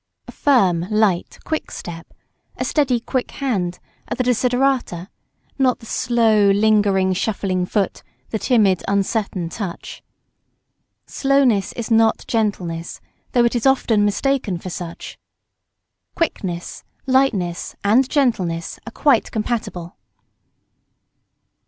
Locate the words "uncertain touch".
8.87-10.01